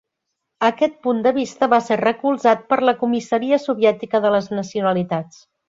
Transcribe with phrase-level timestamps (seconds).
[0.69, 5.49] Aquest punt de vista va ser recolzat per la comissaria Soviètica de les nacionalitats.